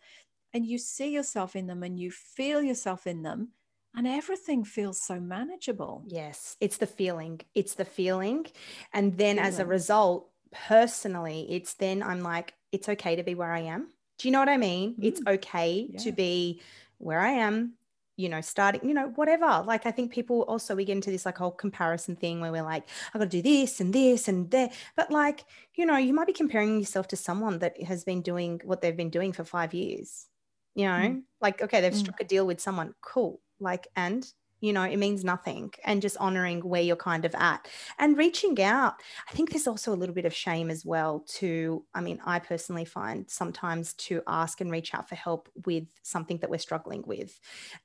[0.53, 3.49] and you see yourself in them and you feel yourself in them
[3.95, 8.45] and everything feels so manageable yes it's the feeling it's the feeling
[8.93, 9.47] and then feeling.
[9.47, 13.89] as a result personally it's then i'm like it's okay to be where i am
[14.19, 14.95] do you know what I mean?
[14.95, 15.05] Mm.
[15.05, 15.99] It's okay yeah.
[16.01, 16.61] to be
[16.97, 17.73] where I am,
[18.19, 19.63] you know, starting, you know, whatever.
[19.65, 22.63] Like, I think people also, we get into this like whole comparison thing where we're
[22.63, 24.73] like, I've got to do this and this and that.
[24.97, 28.59] But like, you know, you might be comparing yourself to someone that has been doing
[28.65, 30.27] what they've been doing for five years.
[30.75, 31.21] You know, mm.
[31.39, 31.95] like, okay, they've mm.
[31.95, 32.93] struck a deal with someone.
[32.99, 33.39] Cool.
[33.61, 34.29] Like, and
[34.61, 37.67] you know it means nothing and just honoring where you're kind of at
[37.97, 38.95] and reaching out
[39.29, 42.39] i think there's also a little bit of shame as well to i mean i
[42.39, 47.03] personally find sometimes to ask and reach out for help with something that we're struggling
[47.05, 47.39] with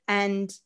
[0.08, 0.58] and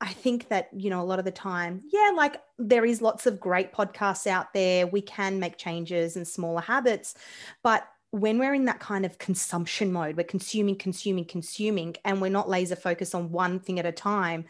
[0.00, 3.26] I think that, you know, a lot of the time, yeah, like there is lots
[3.26, 4.86] of great podcasts out there.
[4.86, 7.14] We can make changes and smaller habits.
[7.62, 12.30] But when we're in that kind of consumption mode, we're consuming, consuming, consuming, and we're
[12.30, 14.44] not laser focused on one thing at a time,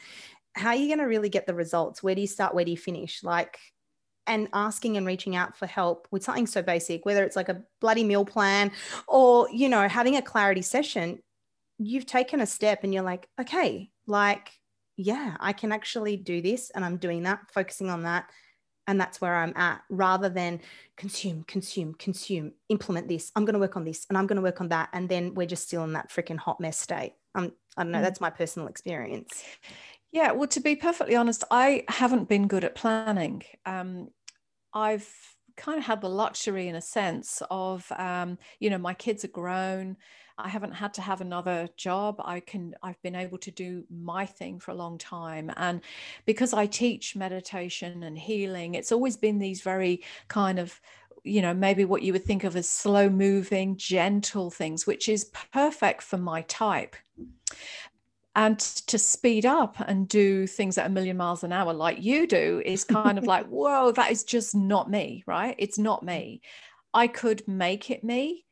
[0.57, 2.03] how are you going to really get the results?
[2.03, 2.55] Where do you start?
[2.55, 3.23] Where do you finish?
[3.23, 3.59] Like,
[4.27, 7.62] and asking and reaching out for help with something so basic, whether it's like a
[7.81, 8.73] bloody meal plan
[9.07, 11.21] or, you know, having a clarity session,
[11.79, 14.51] you've taken a step and you're like, okay, like,
[14.97, 18.29] yeah, I can actually do this and I'm doing that, focusing on that.
[18.88, 20.61] And that's where I'm at rather than
[20.97, 23.33] consume, consume, consume, implement this.
[23.35, 24.88] I'm going to work on this and I'm going to work on that.
[24.92, 27.14] And then we're just still in that freaking hot mess state.
[27.35, 27.99] Um, I don't know.
[27.99, 28.03] Mm.
[28.03, 29.42] That's my personal experience.
[30.16, 33.42] Yeah, well, to be perfectly honest, I haven't been good at planning.
[33.66, 34.09] Um,
[34.72, 35.07] I've
[35.59, 39.29] kind of had the luxury, in a sense, of um, you know my kids are
[39.42, 39.98] grown.
[40.38, 42.16] I haven't had to have another job.
[42.24, 45.83] I can I've been able to do my thing for a long time, and
[46.24, 50.81] because I teach meditation and healing, it's always been these very kind of
[51.24, 55.31] you know maybe what you would think of as slow moving gentle things which is
[55.52, 56.94] perfect for my type
[58.37, 62.27] and to speed up and do things at a million miles an hour like you
[62.27, 65.57] do is kind of like whoa that is just not me right?
[65.59, 66.42] It's not me.
[66.94, 68.44] I could make it me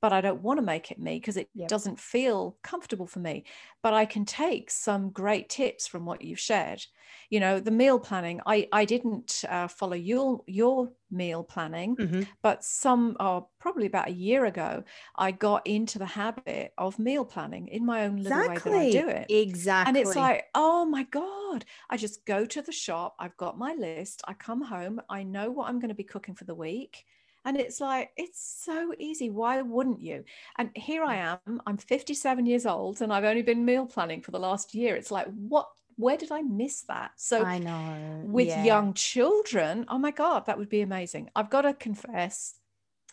[0.00, 1.68] but I don't want to make it me because it yep.
[1.68, 3.44] doesn't feel comfortable for me.
[3.82, 6.84] But I can take some great tips from what you've shared.
[7.28, 8.40] You know, the meal planning.
[8.46, 12.22] I I didn't uh, follow your your meal planning, mm-hmm.
[12.42, 14.84] but some, oh, probably about a year ago,
[15.16, 18.72] I got into the habit of meal planning in my own little exactly.
[18.72, 19.26] way that I do it.
[19.28, 19.88] Exactly.
[19.88, 23.16] And it's like, oh my god, I just go to the shop.
[23.18, 24.22] I've got my list.
[24.26, 25.00] I come home.
[25.08, 27.04] I know what I'm going to be cooking for the week.
[27.44, 29.30] And it's like, it's so easy.
[29.30, 30.24] Why wouldn't you?
[30.58, 34.30] And here I am, I'm 57 years old and I've only been meal planning for
[34.30, 34.96] the last year.
[34.96, 35.68] It's like, what?
[35.96, 37.10] Where did I miss that?
[37.16, 38.64] So I know with yeah.
[38.64, 41.30] young children, oh my God, that would be amazing.
[41.36, 42.54] I've got to confess,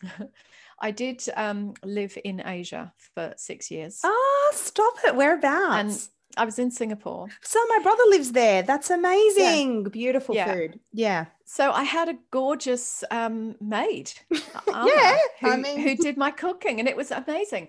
[0.80, 4.00] I did um, live in Asia for six years.
[4.04, 5.16] Oh, stop it.
[5.16, 6.08] Whereabouts?
[6.36, 7.28] I was in Singapore.
[7.42, 8.62] So my brother lives there.
[8.62, 9.82] That's amazing.
[9.82, 9.88] Yeah.
[9.88, 10.52] Beautiful yeah.
[10.52, 10.80] food.
[10.92, 11.26] Yeah.
[11.44, 16.78] So I had a gorgeous um, maid, yeah, who, I mean, who did my cooking,
[16.78, 17.68] and it was amazing.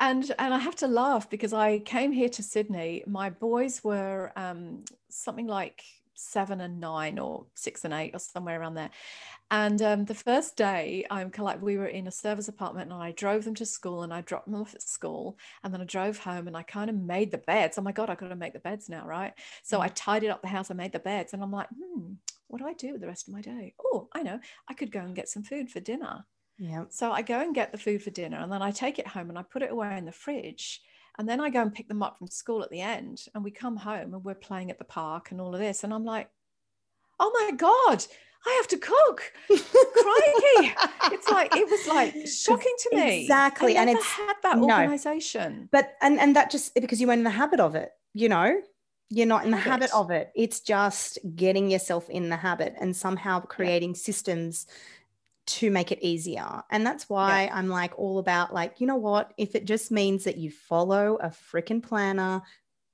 [0.00, 3.04] And and I have to laugh because I came here to Sydney.
[3.06, 5.82] My boys were um, something like
[6.20, 8.90] seven and nine, or six and eight, or somewhere around there.
[9.50, 13.12] And um, the first day, I'm like, we were in a service apartment, and I
[13.12, 16.18] drove them to school, and I dropped them off at school, and then I drove
[16.18, 17.78] home, and I kind of made the beds.
[17.78, 19.32] Oh my god, I got to make the beds now, right?
[19.62, 19.82] So mm.
[19.82, 22.12] I tidied up the house, I made the beds, and I'm like, hmm,
[22.48, 23.74] what do I do with the rest of my day?
[23.82, 26.24] Oh, I know, I could go and get some food for dinner.
[26.58, 26.84] Yeah.
[26.90, 29.30] So I go and get the food for dinner, and then I take it home
[29.30, 30.82] and I put it away in the fridge.
[31.18, 33.50] And then I go and pick them up from school at the end, and we
[33.50, 35.84] come home and we're playing at the park and all of this.
[35.84, 36.30] And I'm like,
[37.18, 38.04] oh my God,
[38.46, 39.32] I have to cook.
[39.46, 40.74] Crikey.
[41.14, 43.22] it's like it was like shocking to me.
[43.22, 43.76] Exactly.
[43.76, 45.60] and it's had that organization.
[45.60, 45.68] No.
[45.70, 48.60] But and and that just because you weren't in the habit of it, you know,
[49.10, 50.30] you're not in the habit of it.
[50.34, 54.00] It's just getting yourself in the habit and somehow creating yeah.
[54.00, 54.66] systems
[55.50, 56.62] to make it easier.
[56.70, 57.56] And that's why yeah.
[57.56, 59.32] I'm like all about like, you know what?
[59.36, 62.42] If it just means that you follow a freaking planner,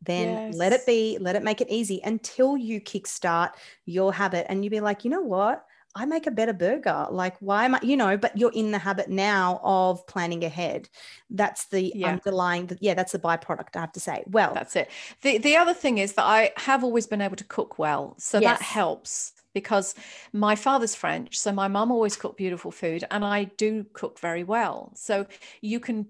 [0.02, 0.54] then yes.
[0.56, 3.50] let it be, let it make it easy until you kickstart
[3.84, 5.66] your habit and you be like, you know what?
[5.94, 7.06] I make a better burger.
[7.10, 10.88] Like, why am I, you know, but you're in the habit now of planning ahead.
[11.30, 12.08] That's the yeah.
[12.08, 14.22] underlying, yeah, that's the byproduct, I have to say.
[14.26, 14.90] Well, that's it.
[15.22, 18.14] The, the other thing is that I have always been able to cook well.
[18.18, 18.58] So yes.
[18.58, 19.94] that helps because
[20.34, 21.38] my father's French.
[21.38, 24.92] So my mum always cooked beautiful food and I do cook very well.
[24.96, 25.26] So
[25.62, 26.08] you can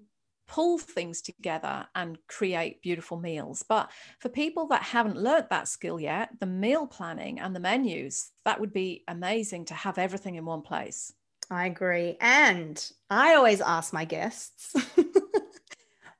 [0.49, 3.63] pull things together and create beautiful meals.
[3.63, 3.89] But
[4.19, 8.59] for people that haven't learnt that skill yet, the meal planning and the menus, that
[8.59, 11.13] would be amazing to have everything in one place.
[11.49, 12.17] I agree.
[12.19, 14.75] And I always ask my guests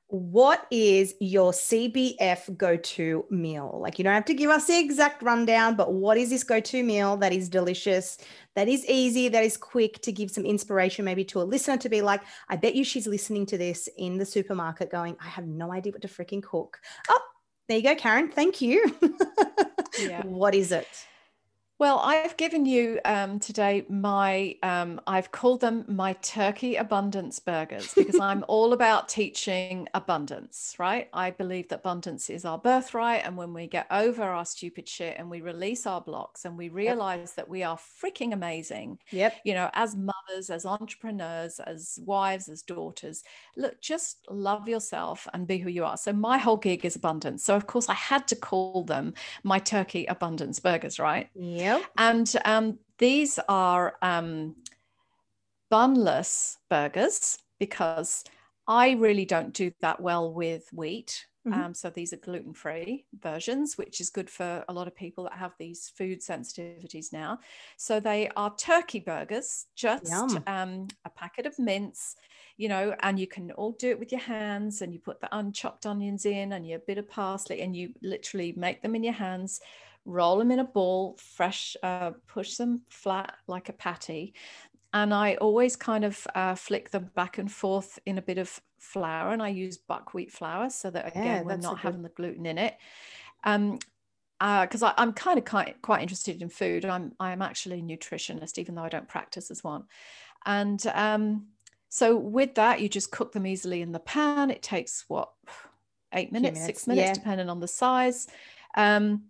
[0.08, 3.78] what is your CBF go to meal?
[3.80, 6.60] Like, you don't have to give us the exact rundown, but what is this go
[6.60, 8.16] to meal that is delicious,
[8.54, 11.88] that is easy, that is quick to give some inspiration maybe to a listener to
[11.90, 15.46] be like, I bet you she's listening to this in the supermarket going, I have
[15.46, 16.80] no idea what to freaking cook.
[17.10, 17.20] Oh,
[17.68, 18.30] there you go, Karen.
[18.30, 18.96] Thank you.
[20.00, 20.24] yeah.
[20.24, 20.88] What is it?
[21.78, 27.94] Well, I've given you um, today my, um, I've called them my turkey abundance burgers
[27.94, 31.08] because I'm all about teaching abundance, right?
[31.12, 33.24] I believe that abundance is our birthright.
[33.24, 36.68] And when we get over our stupid shit and we release our blocks and we
[36.68, 37.36] realize yep.
[37.36, 39.36] that we are freaking amazing, yep.
[39.44, 43.22] you know, as mothers, as entrepreneurs, as wives, as daughters,
[43.56, 45.96] look, just love yourself and be who you are.
[45.96, 47.44] So my whole gig is abundance.
[47.44, 49.14] So, of course, I had to call them
[49.44, 51.30] my turkey abundance burgers, right?
[51.36, 51.67] Yeah.
[51.68, 51.82] Yep.
[51.96, 54.56] And um, these are um,
[55.70, 58.24] bunless burgers because
[58.66, 61.26] I really don't do that well with wheat.
[61.46, 61.60] Mm-hmm.
[61.60, 65.24] Um, so these are gluten free versions, which is good for a lot of people
[65.24, 67.38] that have these food sensitivities now.
[67.76, 70.12] So they are turkey burgers, just
[70.46, 72.16] um, a packet of mince,
[72.56, 75.34] you know, and you can all do it with your hands and you put the
[75.34, 79.14] unchopped onions in and your bit of parsley and you literally make them in your
[79.14, 79.60] hands
[80.08, 84.34] roll them in a ball, fresh, uh, push them flat like a patty.
[84.92, 88.60] And I always kind of uh, flick them back and forth in a bit of
[88.78, 89.32] flour.
[89.32, 91.82] And I use buckwheat flour so that, again, yeah, we're not good...
[91.82, 92.76] having the gluten in it.
[93.44, 93.78] Um,
[94.40, 96.84] because uh, I'm kind of quite, quite interested in food.
[96.84, 99.84] I'm I'm actually a nutritionist, even though I don't practice as one.
[100.46, 101.48] And um,
[101.88, 104.50] so with that, you just cook them easily in the pan.
[104.50, 105.32] It takes what
[106.12, 106.66] eight minutes, minutes.
[106.66, 107.14] six minutes, yeah.
[107.14, 108.28] depending on the size.
[108.76, 109.24] Um,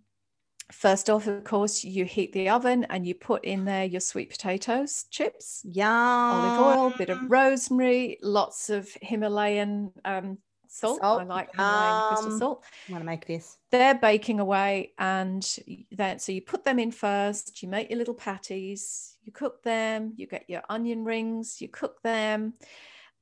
[0.71, 4.29] First off, of course, you heat the oven and you put in there your sweet
[4.29, 5.87] potatoes, chips, Yum.
[5.87, 11.01] olive oil, bit of rosemary, lots of Himalayan um, salt.
[11.01, 11.21] salt.
[11.21, 12.63] I like Himalayan crystal salt.
[12.87, 13.57] I want to make this.
[13.71, 15.43] They're baking away, and
[15.91, 17.63] then so you put them in first.
[17.63, 19.17] You make your little patties.
[19.23, 20.13] You cook them.
[20.17, 21.61] You get your onion rings.
[21.61, 22.53] You cook them.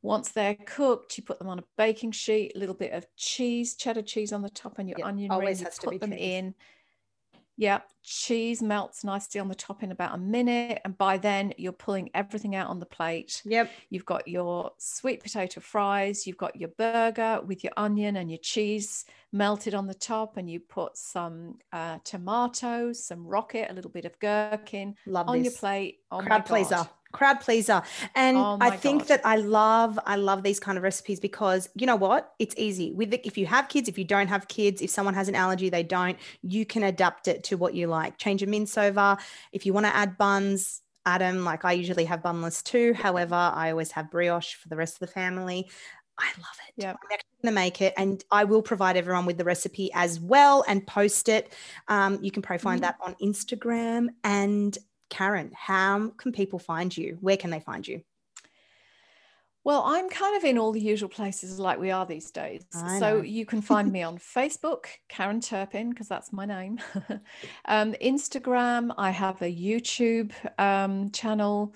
[0.01, 2.51] Once they're cooked, you put them on a baking sheet.
[2.55, 5.07] A little bit of cheese, cheddar cheese on the top, and your yep.
[5.07, 5.79] onion Always rings.
[5.81, 6.19] You put them cheese.
[6.21, 6.55] in
[7.57, 10.79] yeah, cheese melts nicely on the top in about a minute.
[10.85, 13.41] And by then, you're pulling everything out on the plate.
[13.45, 13.71] Yep.
[13.89, 18.39] You've got your sweet potato fries, you've got your burger with your onion and your
[18.41, 23.91] cheese melted on the top, and you put some uh, tomatoes, some rocket, a little
[23.91, 25.45] bit of gherkin Love on this.
[25.45, 25.99] your plate.
[26.11, 27.81] Oh Crowd pleaser crowd pleaser
[28.15, 29.07] and oh i think God.
[29.07, 32.91] that i love i love these kind of recipes because you know what it's easy
[32.91, 35.35] with the, if you have kids if you don't have kids if someone has an
[35.35, 39.17] allergy they don't you can adapt it to what you like change a mince over
[39.51, 43.35] if you want to add buns add them like i usually have bunless too however
[43.35, 45.67] i always have brioche for the rest of the family
[46.19, 46.73] I love it.
[46.77, 46.89] Yeah.
[46.91, 50.19] I'm actually going to make it and I will provide everyone with the recipe as
[50.19, 51.53] well and post it.
[51.87, 52.97] Um, you can probably find mm-hmm.
[52.99, 54.77] that on Instagram and
[55.09, 57.17] Karen, how can people find you?
[57.21, 58.01] Where can they find you?
[59.63, 62.63] Well, I'm kind of in all the usual places like we are these days.
[62.99, 66.79] So you can find me on Facebook, Karen Turpin, because that's my name.
[67.65, 71.75] um, Instagram, I have a YouTube um, channel.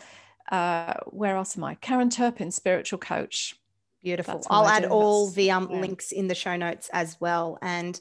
[0.50, 1.76] Uh, where else am I?
[1.76, 3.61] Karen Turpin, spiritual coach.
[4.04, 4.42] Beautiful.
[4.50, 5.80] I'll add all the um, yeah.
[5.80, 7.60] links in the show notes as well.
[7.62, 8.00] And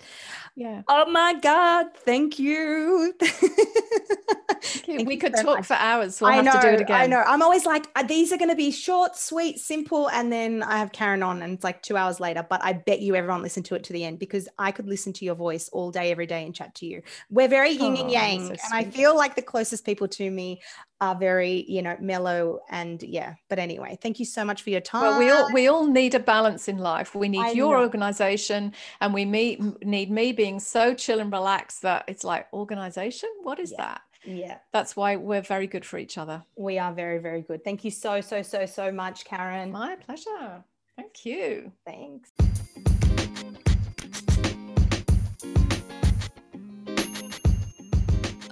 [0.57, 0.81] yeah.
[0.89, 1.89] Oh my God.
[1.95, 3.15] Thank you.
[3.21, 5.67] thank we you could so talk much.
[5.67, 6.19] for hours.
[6.19, 7.01] We'll I know, to do it again.
[7.03, 7.23] I know.
[7.27, 10.09] I'm always like, uh, these are going to be short, sweet, simple.
[10.09, 12.47] And then I have Karen on and it's like two hours later.
[12.49, 15.13] But I bet you everyone listened to it to the end because I could listen
[15.15, 17.03] to your voice all day, every day and chat to you.
[17.29, 18.47] We're very yin oh, and yang.
[18.47, 20.63] So and I feel like the closest people to me
[21.01, 23.35] are very, you know, mellow and yeah.
[23.49, 25.03] But anyway, thank you so much for your time.
[25.03, 27.15] Well, we all we all need a balance in life.
[27.15, 27.83] We need I your know.
[27.83, 33.31] organization and we meet, need me being so chill and relaxed that it's like organization.
[33.43, 33.77] What is yeah.
[33.79, 34.01] that?
[34.25, 34.59] Yeah.
[34.73, 36.43] That's why we're very good for each other.
[36.57, 37.65] We are very, very good.
[37.65, 39.73] Thank you so, so, so, so much, Karen.
[39.73, 40.63] My pleasure.
[40.97, 41.73] Thank you.
[41.87, 42.31] Thanks.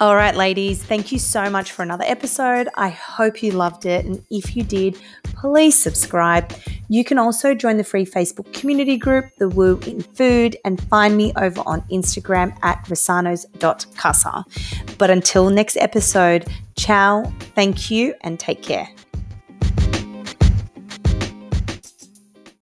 [0.01, 2.69] All right, ladies, thank you so much for another episode.
[2.77, 4.05] I hope you loved it.
[4.05, 6.53] And if you did, please subscribe.
[6.89, 11.17] You can also join the free Facebook community group, The Woo in Food, and find
[11.17, 14.45] me over on Instagram at rosanos.casa.
[14.99, 16.47] But until next episode,
[16.77, 17.25] ciao,
[17.57, 18.89] thank you, and take care.